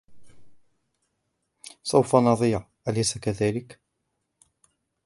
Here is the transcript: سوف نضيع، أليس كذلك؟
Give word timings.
سوف 1.83 2.15
نضيع، 2.15 2.65
أليس 2.87 3.17
كذلك؟ 3.17 3.79